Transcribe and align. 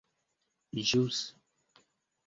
ĵus 0.87 1.21